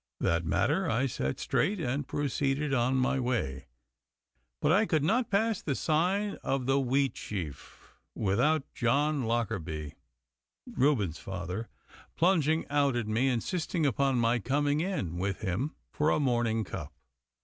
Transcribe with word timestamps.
That 0.19 0.43
matter 0.43 0.89
I 0.89 1.05
set 1.05 1.39
straight 1.39 1.79
and 1.79 2.07
proceeded 2.07 2.73
on 2.73 2.95
my 2.95 3.19
way; 3.19 3.67
but 4.59 4.71
I 4.71 4.87
could 4.87 5.03
not 5.03 5.29
pass 5.29 5.61
the 5.61 5.75
sign 5.75 6.37
of 6.41 6.65
the 6.65 6.79
Wheatsheaf 6.81 7.99
without 8.15 8.63
John 8.73 9.25
Lockarby, 9.25 9.93
Reuben's 10.65 11.19
father, 11.19 11.69
plunging 12.15 12.67
out 12.67 12.95
at 12.95 13.05
me 13.07 13.27
and 13.27 13.35
insisting 13.35 13.85
upon 13.85 14.17
my 14.17 14.39
coming 14.39 14.79
in 14.79 15.17
with 15.19 15.41
him 15.41 15.75
for 15.91 16.09
a 16.09 16.19
morning 16.19 16.63
cup. 16.63 16.91